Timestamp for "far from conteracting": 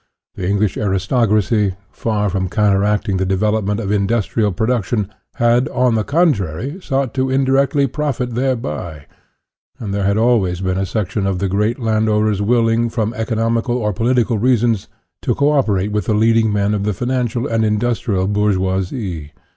1.91-3.17